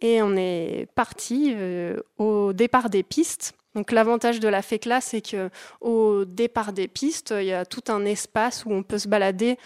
et 0.00 0.23
on 0.23 0.37
est 0.37 0.88
parti 0.94 1.52
euh, 1.55 1.96
au 2.19 2.53
départ 2.53 2.91
des 2.91 3.03
pistes. 3.03 3.53
Donc 3.74 3.93
l'avantage 3.93 4.41
de 4.41 4.48
la 4.48 4.62
FECLA, 4.62 5.01
c'est 5.01 5.20
que 5.20 5.51
au 5.81 6.24
départ 6.24 6.72
des 6.72 6.89
pistes, 6.89 7.32
il 7.36 7.46
y 7.46 7.53
a 7.53 7.65
tout 7.65 7.84
un 7.89 8.05
espace 8.05 8.65
où 8.65 8.72
on 8.72 8.82
peut 8.82 8.98
se 8.98 9.08
balader 9.08 9.56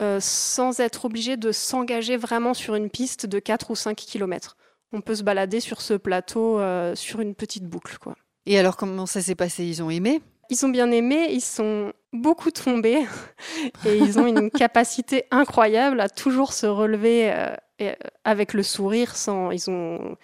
euh, 0.00 0.20
sans 0.20 0.80
être 0.80 1.04
obligé 1.04 1.36
de 1.36 1.50
s'engager 1.52 2.16
vraiment 2.16 2.54
sur 2.54 2.76
une 2.76 2.88
piste 2.88 3.26
de 3.26 3.40
4 3.40 3.72
ou 3.72 3.74
5 3.74 3.96
km. 3.96 4.56
On 4.92 5.00
peut 5.00 5.16
se 5.16 5.22
balader 5.22 5.60
sur 5.60 5.80
ce 5.80 5.94
plateau 5.94 6.60
euh, 6.60 6.94
sur 6.94 7.20
une 7.20 7.34
petite 7.34 7.64
boucle. 7.64 7.98
Quoi. 7.98 8.14
Et 8.46 8.58
alors 8.58 8.76
comment 8.76 9.06
ça 9.06 9.20
s'est 9.20 9.34
passé? 9.34 9.64
Ils 9.64 9.82
ont 9.82 9.90
aimé? 9.90 10.22
Ils 10.50 10.64
ont 10.64 10.70
bien 10.70 10.90
aimé, 10.92 11.28
ils 11.30 11.42
sont 11.42 11.92
beaucoup 12.12 12.50
tombés 12.50 13.06
et 13.86 13.96
ils 13.96 14.18
ont 14.18 14.26
une 14.26 14.50
capacité 14.50 15.24
incroyable 15.30 16.00
à 16.00 16.08
toujours 16.08 16.52
se 16.52 16.66
relever 16.66 17.32
euh, 17.32 17.54
euh, 17.80 17.94
avec 18.24 18.54
le 18.54 18.62
sourire 18.62 19.16
sans 19.16 19.50
ils 19.50 19.70
ont 19.70 20.16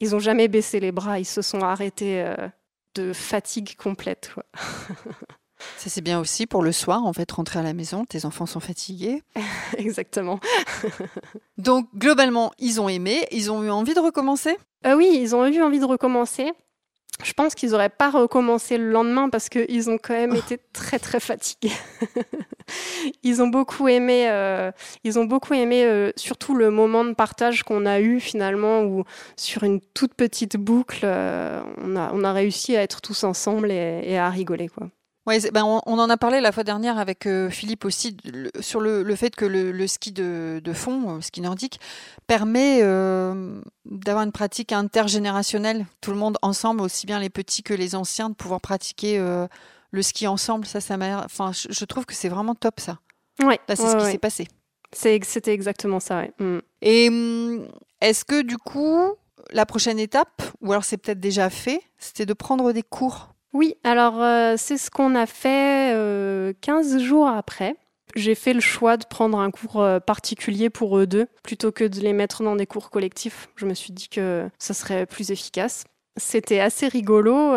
ils 0.00 0.14
ont 0.14 0.18
jamais 0.18 0.48
baissé 0.48 0.80
les 0.80 0.92
bras, 0.92 1.18
ils 1.18 1.24
se 1.24 1.42
sont 1.42 1.60
arrêtés 1.60 2.22
euh, 2.22 2.48
de 2.94 3.12
fatigue 3.12 3.76
complète. 3.76 4.34
Ça 5.76 5.90
c'est 5.90 6.00
bien 6.00 6.18
aussi 6.18 6.46
pour 6.46 6.62
le 6.62 6.72
soir, 6.72 7.04
en 7.04 7.12
fait, 7.12 7.30
rentrer 7.30 7.58
à 7.58 7.62
la 7.62 7.74
maison, 7.74 8.04
tes 8.04 8.24
enfants 8.24 8.46
sont 8.46 8.60
fatigués. 8.60 9.22
Exactement. 9.76 10.40
Donc 11.58 11.88
globalement, 11.94 12.52
ils 12.58 12.80
ont 12.80 12.88
aimé, 12.88 13.26
ils 13.30 13.50
ont 13.50 13.62
eu 13.62 13.70
envie 13.70 13.94
de 13.94 14.00
recommencer? 14.00 14.56
Oui, 14.86 15.18
ils 15.20 15.36
ont 15.36 15.46
eu 15.46 15.62
envie 15.62 15.80
de 15.80 15.84
recommencer. 15.84 16.52
Je 17.22 17.32
pense 17.32 17.54
qu'ils 17.54 17.70
n'auraient 17.70 17.88
pas 17.88 18.10
recommencé 18.10 18.78
le 18.78 18.90
lendemain 18.90 19.28
parce 19.28 19.48
qu'ils 19.48 19.90
ont 19.90 19.98
quand 19.98 20.14
même 20.14 20.34
été 20.34 20.58
très 20.72 20.98
très 20.98 21.20
fatigués. 21.20 21.72
ils 23.22 23.42
ont 23.42 23.48
beaucoup 23.48 23.88
aimé, 23.88 24.28
euh, 24.30 24.70
ils 25.04 25.18
ont 25.18 25.24
beaucoup 25.24 25.54
aimé 25.54 25.84
euh, 25.84 26.12
surtout 26.16 26.54
le 26.54 26.70
moment 26.70 27.04
de 27.04 27.12
partage 27.12 27.62
qu'on 27.62 27.86
a 27.86 28.00
eu 28.00 28.20
finalement 28.20 28.82
où 28.82 29.04
sur 29.36 29.64
une 29.64 29.80
toute 29.80 30.14
petite 30.14 30.56
boucle, 30.56 31.00
euh, 31.04 31.62
on, 31.78 31.96
a, 31.96 32.10
on 32.12 32.24
a 32.24 32.32
réussi 32.32 32.76
à 32.76 32.82
être 32.82 33.00
tous 33.00 33.24
ensemble 33.24 33.70
et, 33.70 34.02
et 34.04 34.18
à 34.18 34.30
rigoler 34.30 34.68
quoi. 34.68 34.88
Ouais, 35.30 35.38
ben 35.52 35.62
on, 35.64 35.98
en 36.00 36.10
a 36.10 36.16
parlé 36.16 36.40
la 36.40 36.50
fois 36.50 36.64
dernière 36.64 36.98
avec 36.98 37.24
euh, 37.24 37.50
Philippe 37.50 37.84
aussi 37.84 38.16
sur 38.58 38.80
le, 38.80 39.14
fait 39.14 39.36
que 39.36 39.44
le, 39.44 39.86
ski 39.86 40.10
de, 40.10 40.60
fond, 40.74 41.02
le 41.02 41.18
euh, 41.18 41.20
ski 41.20 41.40
nordique, 41.40 41.78
permet 42.26 42.80
euh, 42.82 43.60
d'avoir 43.84 44.24
une 44.24 44.32
pratique 44.32 44.72
intergénérationnelle, 44.72 45.86
tout 46.00 46.10
le 46.10 46.16
monde 46.16 46.36
ensemble, 46.42 46.80
aussi 46.80 47.06
bien 47.06 47.20
les 47.20 47.30
petits 47.30 47.62
que 47.62 47.72
les 47.72 47.94
anciens, 47.94 48.28
de 48.28 48.34
pouvoir 48.34 48.60
pratiquer 48.60 49.20
le 49.92 50.02
ski 50.02 50.26
ensemble. 50.26 50.66
Ça, 50.66 50.80
ça 50.80 50.96
m'a, 50.96 51.24
enfin, 51.24 51.52
je, 51.52 51.84
trouve 51.84 52.06
que 52.06 52.14
c'est 52.14 52.28
vraiment 52.28 52.56
top 52.56 52.80
ça. 52.80 52.98
Ouais. 53.40 53.60
Là, 53.68 53.76
c'est 53.76 53.86
ce 53.86 53.96
qui 53.98 54.10
s'est 54.10 54.18
passé. 54.18 54.48
C'était 54.92 55.54
exactement 55.54 56.00
ça. 56.00 56.22
Ouais. 56.22 56.32
Mm. 56.40 56.58
Et 56.82 57.08
hum, 57.08 57.68
Est-ce 58.00 58.24
que 58.24 58.42
du 58.42 58.58
coup, 58.58 59.14
la 59.52 59.64
prochaine 59.64 60.00
étape, 60.00 60.42
ou 60.60 60.72
alors 60.72 60.82
c'est 60.82 60.96
peut-être 60.96 61.20
déjà 61.20 61.50
fait, 61.50 61.80
c'était 61.98 62.26
de 62.26 62.34
prendre 62.34 62.72
des 62.72 62.82
cours? 62.82 63.28
Oui, 63.52 63.74
alors 63.84 64.22
euh, 64.22 64.54
c'est 64.56 64.78
ce 64.78 64.90
qu'on 64.90 65.14
a 65.14 65.26
fait 65.26 65.96
15 66.60 66.98
jours 66.98 67.28
après. 67.28 67.76
J'ai 68.16 68.34
fait 68.34 68.54
le 68.54 68.60
choix 68.60 68.96
de 68.96 69.04
prendre 69.04 69.38
un 69.38 69.50
cours 69.52 69.86
particulier 70.04 70.68
pour 70.68 70.98
eux 70.98 71.06
deux 71.06 71.26
plutôt 71.44 71.70
que 71.70 71.84
de 71.84 72.00
les 72.00 72.12
mettre 72.12 72.42
dans 72.42 72.56
des 72.56 72.66
cours 72.66 72.90
collectifs. 72.90 73.48
Je 73.54 73.66
me 73.66 73.74
suis 73.74 73.92
dit 73.92 74.08
que 74.08 74.48
ça 74.58 74.74
serait 74.74 75.06
plus 75.06 75.30
efficace. 75.30 75.84
C'était 76.16 76.58
assez 76.58 76.88
rigolo. 76.88 77.54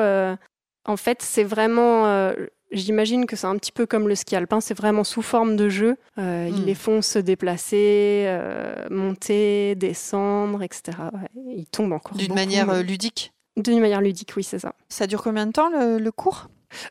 en 0.86 0.98
fait, 0.98 1.22
c'est 1.24 1.44
vraiment 1.44 2.36
J'imagine 2.74 3.28
que 3.28 3.36
c'est 3.36 3.46
un 3.46 3.56
petit 3.58 3.72
peu 3.72 3.86
comme 3.86 4.08
le 4.08 4.16
ski 4.16 4.36
alpin, 4.36 4.60
c'est 4.60 4.74
vraiment 4.74 5.04
sous 5.04 5.22
forme 5.22 5.56
de 5.56 5.70
jeu. 5.70 5.96
Euh, 6.18 6.50
Ils 6.50 6.64
hmm. 6.64 6.66
les 6.66 6.74
font 6.74 7.02
se 7.04 7.20
déplacer, 7.20 8.24
euh, 8.26 8.88
monter, 8.90 9.76
descendre, 9.76 10.64
etc. 10.64 10.98
ils 11.36 11.68
tombent 11.68 11.94
encore. 11.94 12.18
D'une 12.18 12.34
manière 12.34 12.72
euh, 12.72 12.82
ludique 12.82 13.32
D'une 13.58 13.80
manière 13.80 14.02
ludique, 14.02 14.34
oui, 14.36 14.44
c'est 14.44 14.60
ça. 14.60 14.74
Ça 14.90 15.08
dure 15.08 15.22
combien 15.22 15.46
de 15.46 15.52
temps 15.52 15.70
le, 15.70 16.12
cours? 16.12 16.50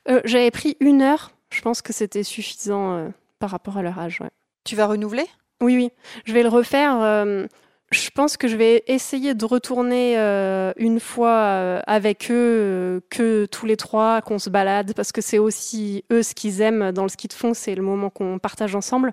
Euh, 0.08 0.20
J'avais 0.24 0.50
pris 0.50 0.76
une 0.80 1.02
heure. 1.02 1.32
Je 1.50 1.60
pense 1.60 1.82
que 1.82 1.92
c'était 1.92 2.22
suffisant 2.22 3.12
par 3.38 3.50
rapport 3.50 3.76
à 3.76 3.82
leur 3.82 3.98
âge. 3.98 4.20
Tu 4.64 4.76
vas 4.76 4.86
renouveler? 4.86 5.26
Oui, 5.60 5.76
oui. 5.76 5.90
Je 6.24 6.32
vais 6.32 6.42
le 6.42 6.48
refaire 6.48 7.48
je 7.92 8.10
pense 8.10 8.36
que 8.36 8.48
je 8.48 8.56
vais 8.56 8.82
essayer 8.86 9.34
de 9.34 9.44
retourner 9.44 10.18
euh, 10.18 10.72
une 10.76 10.98
fois 10.98 11.36
euh, 11.36 11.80
avec 11.86 12.30
eux, 12.30 12.34
euh, 12.34 13.00
que 13.10 13.46
tous 13.46 13.66
les 13.66 13.76
trois, 13.76 14.22
qu'on 14.22 14.38
se 14.38 14.50
balade, 14.50 14.94
parce 14.94 15.12
que 15.12 15.20
c'est 15.20 15.38
aussi 15.38 16.04
eux 16.10 16.22
ce 16.22 16.34
qu'ils 16.34 16.60
aiment 16.60 16.92
dans 16.92 17.02
le 17.02 17.08
ski 17.08 17.28
de 17.28 17.32
fond, 17.32 17.54
c'est 17.54 17.74
le 17.74 17.82
moment 17.82 18.10
qu'on 18.10 18.38
partage 18.38 18.74
ensemble. 18.74 19.12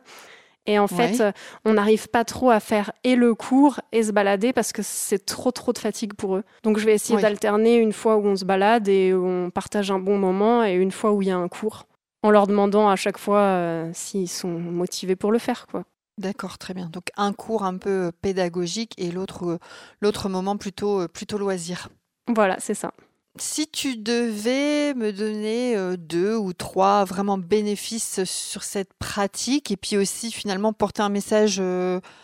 Et 0.70 0.80
en 0.80 0.88
fait, 0.88 1.24
on 1.66 1.74
n'arrive 1.74 2.08
pas 2.10 2.24
trop 2.24 2.52
à 2.52 2.60
faire 2.60 2.92
et 3.04 3.16
le 3.16 3.34
cours 3.34 3.80
et 3.92 4.04
se 4.04 4.12
balader 4.12 4.54
parce 4.54 4.72
que 4.72 4.82
c'est 4.84 5.26
trop 5.26 5.52
trop 5.52 5.74
de 5.74 5.80
fatigue 5.80 6.14
pour 6.14 6.36
eux. 6.36 6.44
Donc 6.64 6.78
je 6.78 6.86
vais 6.86 6.94
essayer 6.94 7.20
d'alterner 7.20 7.78
une 7.78 7.94
fois 7.94 8.18
où 8.18 8.26
on 8.26 8.36
se 8.36 8.46
balade 8.46 8.88
et 8.88 9.14
où 9.14 9.26
on 9.26 9.50
partage 9.50 9.90
un 9.92 10.00
bon 10.00 10.18
moment 10.18 10.64
et 10.64 10.76
une 10.76 10.92
fois 10.92 11.12
où 11.12 11.22
il 11.22 11.28
y 11.28 11.32
a 11.32 11.38
un 11.38 11.48
cours, 11.48 11.88
en 12.24 12.30
leur 12.30 12.48
demandant 12.48 12.88
à 12.88 12.96
chaque 12.96 13.18
fois 13.18 13.86
s'ils 13.94 14.30
sont 14.30 14.48
motivés 14.48 15.16
pour 15.16 15.32
le 15.32 15.40
faire, 15.40 15.66
quoi. 15.68 15.84
D'accord, 16.20 16.58
très 16.58 16.74
bien. 16.74 16.90
Donc 16.92 17.12
un 17.16 17.32
cours 17.32 17.64
un 17.64 17.78
peu 17.78 18.08
euh, 18.08 18.12
pédagogique 18.22 18.94
et 18.98 19.10
l'autre 19.10 19.52
euh, 19.52 19.60
l'autre 20.02 20.28
moment 20.28 20.58
plutôt 20.58 21.02
euh, 21.02 21.08
plutôt 21.08 21.38
loisir. 21.38 21.88
Voilà, 22.28 22.58
c'est 22.60 22.74
ça. 22.74 22.92
Si 23.38 23.68
tu 23.68 23.96
devais 23.96 24.94
me 24.96 25.12
donner 25.12 25.76
deux 25.98 26.36
ou 26.36 26.54
trois 26.54 27.06
vraiment 27.06 27.38
bénéfices 27.38 28.24
sur 28.26 28.64
cette 28.64 28.94
pratique 28.96 29.72
et 29.72 29.78
puis 29.78 29.98
aussi 29.98 30.32
finalement 30.32 30.74
porter 30.74 31.04
un 31.04 31.10
message 31.10 31.62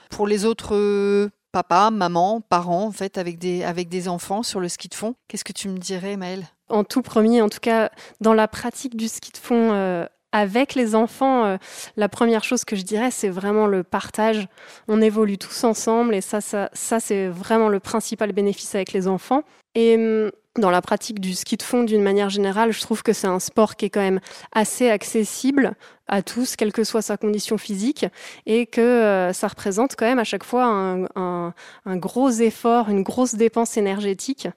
pour 0.10 0.28
les 0.28 0.46
autres 0.46 1.30
papas, 1.52 1.92
mamans, 1.92 2.42
parents 2.42 2.88
en 2.88 2.92
fait 2.92 3.18
avec 3.18 3.38
des 3.38 3.64
avec 3.64 3.88
des 3.88 4.10
enfants 4.10 4.44
sur 4.44 4.60
le 4.60 4.68
ski 4.68 4.90
de 4.90 4.96
fond, 4.96 5.16
qu'est-ce 5.28 5.46
que 5.46 5.54
tu 5.54 5.70
me 5.70 5.78
dirais 5.78 6.18
Maëlle? 6.18 6.48
En 6.68 6.84
tout 6.84 7.02
premier, 7.02 7.42
en 7.42 7.50
tout 7.50 7.62
cas 7.62 7.92
dans 8.20 8.34
la 8.34 8.48
pratique 8.48 8.98
du 8.98 9.08
ski 9.08 9.32
de 9.32 9.38
fond 9.38 10.08
avec 10.36 10.76
les 10.76 10.96
enfants, 10.96 11.46
euh, 11.46 11.58
la 11.96 12.10
première 12.10 12.44
chose 12.44 12.66
que 12.66 12.76
je 12.76 12.82
dirais, 12.82 13.10
c'est 13.10 13.30
vraiment 13.30 13.68
le 13.68 13.84
partage. 13.84 14.48
On 14.90 15.02
évolue 15.02 15.38
tous 15.38 15.64
ensemble 15.64 16.14
et 16.14 16.20
ça, 16.20 16.42
ça, 16.42 16.70
ça 16.74 17.00
c'est 17.00 17.30
vraiment 17.30 17.70
le 17.70 17.80
principal 17.80 18.34
bénéfice 18.34 18.76
avec 18.76 18.92
les 18.92 19.08
enfants. 19.08 19.44
Et 19.76 19.96
hum, 19.96 20.32
dans 20.58 20.70
la 20.70 20.82
pratique 20.82 21.20
du 21.20 21.34
ski 21.34 21.58
de 21.58 21.64
fond 21.64 21.84
d'une 21.84 22.02
manière 22.02 22.30
générale, 22.30 22.72
je 22.72 22.82
trouve 22.82 23.04
que 23.04 23.14
c'est 23.14 23.28
un 23.28 23.40
sport 23.40 23.76
qui 23.76 23.86
est 23.86 23.90
quand 23.90 24.02
même 24.02 24.20
assez 24.52 24.90
accessible 24.90 25.76
à 26.08 26.22
tous, 26.22 26.56
quelle 26.56 26.72
que 26.72 26.84
soit 26.84 27.02
sa 27.02 27.18
condition 27.18 27.58
physique, 27.58 28.06
et 28.46 28.66
que 28.66 28.82
euh, 28.82 29.34
ça 29.34 29.48
représente 29.48 29.96
quand 29.96 30.06
même 30.06 30.20
à 30.20 30.24
chaque 30.24 30.44
fois 30.44 30.66
un, 30.66 31.54
gros 31.98 32.30
effort, 32.30 32.90
une 32.90 33.04
grosse 33.04 33.36
dépense 33.36 33.78
énergétique. 33.78 34.48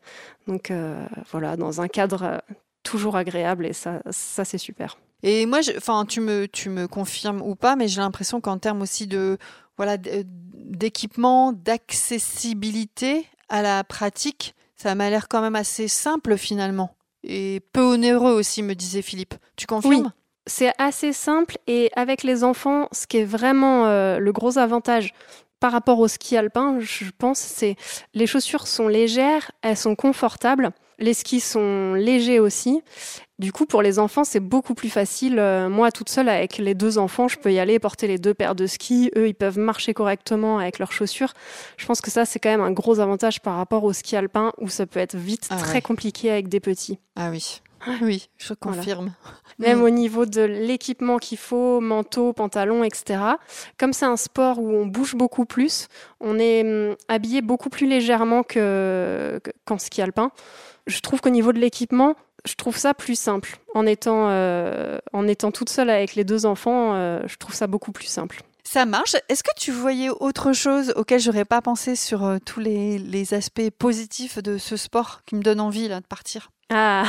Donc 0.46 0.70
euh, 0.70 1.04
voilà, 1.30 1.56
dans 1.56 1.80
un 1.80 1.88
cadre 1.88 2.42
toujours 2.82 3.16
agréable, 3.16 3.66
et 3.66 3.72
ça, 3.72 4.00
ça 4.10 4.44
c'est 4.44 4.58
super. 4.58 4.98
Et 5.22 5.46
moi, 5.46 5.60
enfin, 5.76 6.04
tu 6.06 6.20
me, 6.20 6.46
tu 6.46 6.70
me 6.70 6.86
confirmes 6.86 7.42
ou 7.42 7.56
pas, 7.56 7.74
mais 7.74 7.88
j'ai 7.88 8.00
l'impression 8.00 8.40
qu'en 8.40 8.58
termes 8.58 8.82
aussi 8.82 9.06
de, 9.06 9.36
voilà, 9.76 9.96
d'équipement, 9.96 11.52
d'accessibilité 11.52 13.26
à 13.48 13.62
la 13.62 13.82
pratique, 13.82 14.54
ça 14.80 14.94
m'a 14.94 15.10
l'air 15.10 15.28
quand 15.28 15.40
même 15.40 15.56
assez 15.56 15.88
simple 15.88 16.36
finalement. 16.36 16.94
Et 17.24 17.60
peu 17.72 17.82
onéreux 17.82 18.32
aussi, 18.32 18.62
me 18.62 18.74
disait 18.74 19.02
Philippe. 19.02 19.34
Tu 19.56 19.66
confirmes? 19.66 19.94
Oui. 19.94 20.10
C'est 20.46 20.72
assez 20.78 21.12
simple 21.12 21.58
et 21.66 21.90
avec 21.94 22.22
les 22.22 22.42
enfants, 22.42 22.88
ce 22.92 23.06
qui 23.06 23.18
est 23.18 23.24
vraiment 23.24 23.86
euh, 23.86 24.18
le 24.18 24.32
gros 24.32 24.56
avantage 24.56 25.12
par 25.60 25.72
rapport 25.72 25.98
au 25.98 26.08
ski 26.08 26.36
alpin, 26.36 26.78
je 26.80 27.10
pense, 27.18 27.38
c'est 27.38 27.76
les 28.14 28.26
chaussures 28.26 28.66
sont 28.66 28.88
légères, 28.88 29.50
elles 29.60 29.76
sont 29.76 29.96
confortables. 29.96 30.70
Les 30.98 31.14
skis 31.14 31.40
sont 31.40 31.94
légers 31.94 32.40
aussi. 32.40 32.82
Du 33.38 33.52
coup, 33.52 33.66
pour 33.66 33.82
les 33.82 34.00
enfants, 34.00 34.24
c'est 34.24 34.40
beaucoup 34.40 34.74
plus 34.74 34.90
facile. 34.90 35.38
Euh, 35.38 35.68
moi, 35.68 35.92
toute 35.92 36.08
seule, 36.08 36.28
avec 36.28 36.58
les 36.58 36.74
deux 36.74 36.98
enfants, 36.98 37.28
je 37.28 37.38
peux 37.38 37.52
y 37.52 37.60
aller, 37.60 37.78
porter 37.78 38.08
les 38.08 38.18
deux 38.18 38.34
paires 38.34 38.56
de 38.56 38.66
skis. 38.66 39.12
Eux, 39.16 39.28
ils 39.28 39.34
peuvent 39.34 39.58
marcher 39.58 39.94
correctement 39.94 40.58
avec 40.58 40.80
leurs 40.80 40.90
chaussures. 40.90 41.34
Je 41.76 41.86
pense 41.86 42.00
que 42.00 42.10
ça, 42.10 42.24
c'est 42.24 42.40
quand 42.40 42.50
même 42.50 42.60
un 42.60 42.72
gros 42.72 42.98
avantage 42.98 43.40
par 43.40 43.56
rapport 43.56 43.84
au 43.84 43.92
ski 43.92 44.16
alpin, 44.16 44.52
où 44.58 44.68
ça 44.68 44.86
peut 44.86 44.98
être 44.98 45.16
vite 45.16 45.46
ah 45.50 45.56
très 45.56 45.80
compliqué 45.82 46.32
avec 46.32 46.48
des 46.48 46.58
petits. 46.58 46.98
Ah 47.14 47.30
oui. 47.30 47.60
Oui, 48.02 48.28
je 48.38 48.54
confirme. 48.54 49.12
Même 49.58 49.82
au 49.82 49.90
niveau 49.90 50.26
de 50.26 50.42
l'équipement 50.42 51.18
qu'il 51.18 51.38
faut, 51.38 51.80
manteau, 51.80 52.32
pantalon, 52.32 52.84
etc. 52.84 53.20
Comme 53.78 53.92
c'est 53.92 54.06
un 54.06 54.16
sport 54.16 54.58
où 54.58 54.70
on 54.70 54.86
bouge 54.86 55.14
beaucoup 55.14 55.44
plus, 55.44 55.88
on 56.20 56.38
est 56.38 56.62
hum, 56.62 56.96
habillé 57.08 57.42
beaucoup 57.42 57.70
plus 57.70 57.88
légèrement 57.88 58.42
qu'en 58.42 59.78
ski 59.78 60.02
alpin 60.02 60.32
je 60.88 61.00
trouve 61.00 61.20
qu'au 61.20 61.30
niveau 61.30 61.52
de 61.52 61.58
l'équipement, 61.58 62.16
je 62.44 62.54
trouve 62.54 62.76
ça 62.76 62.94
plus 62.94 63.18
simple. 63.18 63.58
En 63.74 63.86
étant, 63.86 64.28
euh, 64.30 64.98
en 65.12 65.28
étant 65.28 65.52
toute 65.52 65.68
seule 65.68 65.90
avec 65.90 66.14
les 66.14 66.24
deux 66.24 66.46
enfants, 66.46 66.94
euh, 66.94 67.20
je 67.26 67.36
trouve 67.36 67.54
ça 67.54 67.66
beaucoup 67.66 67.92
plus 67.92 68.06
simple. 68.06 68.42
Ça 68.64 68.84
marche. 68.84 69.16
Est-ce 69.28 69.42
que 69.42 69.54
tu 69.56 69.70
voyais 69.70 70.08
autre 70.08 70.52
chose 70.52 70.92
auquel 70.96 71.20
j'aurais 71.20 71.44
pas 71.44 71.62
pensé 71.62 71.96
sur 71.96 72.24
euh, 72.24 72.38
tous 72.44 72.60
les, 72.60 72.98
les, 72.98 73.32
aspects 73.32 73.70
positifs 73.78 74.42
de 74.42 74.58
ce 74.58 74.76
sport 74.76 75.22
qui 75.24 75.36
me 75.36 75.42
donne 75.42 75.60
envie 75.60 75.88
là, 75.88 76.00
de 76.00 76.06
partir? 76.06 76.50
Ah, 76.70 77.04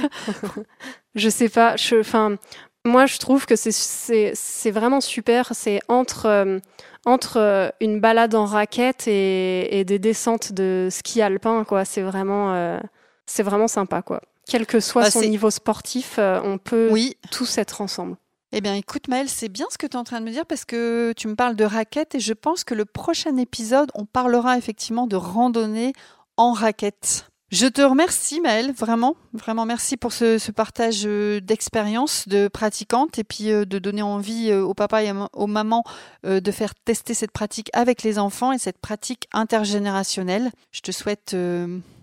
je 1.14 1.28
sais 1.28 1.48
pas. 1.48 1.76
Enfin, 2.00 2.36
moi, 2.84 3.06
je 3.06 3.18
trouve 3.18 3.46
que 3.46 3.54
c'est 3.56 4.70
vraiment 4.70 5.00
super. 5.00 5.50
C'est 5.54 5.80
entre 5.88 6.60
entre 7.06 7.38
euh, 7.38 7.68
une 7.80 8.00
balade 8.00 8.34
en 8.34 8.46
raquette 8.46 9.06
et, 9.08 9.84
des 9.84 9.98
descentes 9.98 10.52
de 10.52 10.88
ski 10.90 11.22
alpin, 11.22 11.64
quoi. 11.64 11.84
C'est 11.84 12.02
vraiment, 12.02 12.54
euh, 12.54 12.78
c'est 13.26 13.42
vraiment 13.42 13.68
sympa, 13.68 14.02
quoi. 14.02 14.20
Quel 14.46 14.66
que 14.66 14.80
soit 14.80 15.02
bah, 15.02 15.10
son 15.10 15.22
niveau 15.22 15.50
sportif, 15.50 16.16
euh, 16.18 16.40
on 16.44 16.58
peut 16.58 16.90
tous 17.30 17.58
être 17.58 17.80
ensemble. 17.80 18.16
Eh 18.52 18.60
bien, 18.60 18.74
écoute, 18.74 19.08
Maëlle, 19.08 19.28
c'est 19.28 19.48
bien 19.48 19.66
ce 19.70 19.78
que 19.78 19.86
tu 19.86 19.94
es 19.94 19.96
en 19.96 20.04
train 20.04 20.20
de 20.20 20.26
me 20.26 20.30
dire 20.30 20.46
parce 20.46 20.64
que 20.64 21.12
tu 21.16 21.28
me 21.28 21.34
parles 21.34 21.56
de 21.56 21.64
raquette 21.64 22.14
et 22.14 22.20
je 22.20 22.32
pense 22.32 22.62
que 22.62 22.74
le 22.74 22.84
prochain 22.84 23.36
épisode, 23.36 23.90
on 23.94 24.04
parlera 24.04 24.56
effectivement 24.58 25.06
de 25.06 25.16
randonnée 25.16 25.92
en 26.36 26.52
raquette. 26.52 27.26
Je 27.54 27.66
te 27.68 27.82
remercie 27.82 28.40
Maëlle, 28.40 28.72
vraiment, 28.72 29.14
vraiment 29.32 29.64
merci 29.64 29.96
pour 29.96 30.12
ce, 30.12 30.50
partage 30.50 31.02
euh, 31.06 31.38
d'expérience 31.38 32.26
de 32.26 32.48
pratiquante 32.48 33.16
et 33.20 33.22
puis 33.22 33.52
euh, 33.52 33.64
de 33.64 33.78
donner 33.78 34.02
envie 34.02 34.50
euh, 34.50 34.64
aux 34.64 34.74
papas 34.74 35.04
et 35.04 35.12
aux 35.32 35.46
mamans 35.46 35.84
de 36.24 36.50
faire 36.50 36.74
tester 36.74 37.14
cette 37.14 37.30
pratique 37.30 37.70
avec 37.72 38.02
les 38.02 38.18
enfants 38.18 38.50
et 38.50 38.58
cette 38.58 38.78
pratique 38.78 39.28
intergénérationnelle. 39.32 40.50
Je 40.72 40.80
te 40.80 40.90
souhaite 40.90 41.36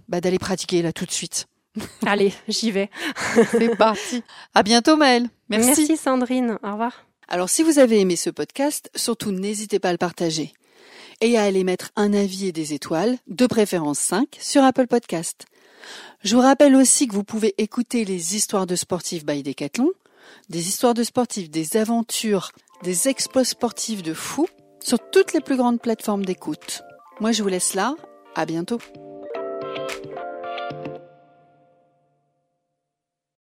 bah, 0.08 0.22
d'aller 0.22 0.40
pratiquer 0.40 0.82
là 0.82 0.94
tout 0.94 1.06
de 1.06 1.12
suite. 1.12 1.48
Allez, 2.06 2.32
j'y 2.48 2.72
vais. 2.72 2.90
C'est 3.52 3.76
parti. 3.76 4.24
À 4.54 4.64
bientôt 4.64 4.96
Maëlle. 4.96 5.28
Merci. 5.50 5.68
Merci 5.68 5.98
Sandrine. 5.98 6.60
Au 6.64 6.72
revoir. 6.72 7.04
Alors 7.28 7.50
si 7.50 7.64
vous 7.64 7.78
avez 7.78 8.00
aimé 8.00 8.16
ce 8.16 8.30
podcast, 8.30 8.90
surtout 8.96 9.32
n'hésitez 9.32 9.80
pas 9.80 9.90
à 9.90 9.94
le 9.94 9.98
partager 9.98 10.54
et 11.22 11.38
à 11.38 11.44
aller 11.44 11.64
mettre 11.64 11.92
un 11.96 12.14
avis 12.14 12.48
et 12.48 12.52
des 12.52 12.74
étoiles, 12.74 13.18
de 13.28 13.46
préférence 13.46 14.00
5, 14.00 14.38
sur 14.40 14.64
Apple 14.64 14.88
Podcast. 14.88 15.46
Je 16.24 16.36
vous 16.36 16.42
rappelle 16.42 16.76
aussi 16.76 17.08
que 17.08 17.14
vous 17.14 17.24
pouvez 17.24 17.56
écouter 17.58 18.06
les 18.06 18.36
histoires 18.36 18.68
de 18.68 18.76
sportifs 18.76 19.26
by 19.26 19.44
Decathlon, 19.44 19.90
des 20.50 20.68
histoires 20.68 20.94
de 20.94 21.04
sportifs, 21.04 21.50
des 21.50 21.78
aventures, 21.78 22.52
des 22.84 23.08
expos 23.08 23.48
sportifs 23.48 24.04
de 24.04 24.14
fous 24.14 24.50
sur 24.84 24.98
toutes 25.12 25.34
les 25.34 25.42
plus 25.42 25.58
grandes 25.58 25.82
plateformes 25.82 26.26
d'écoute. 26.26 26.82
Moi 27.20 27.32
je 27.32 27.44
vous 27.44 27.50
laisse 27.50 27.74
là, 27.74 27.96
à 28.36 28.46
bientôt. 28.46 28.80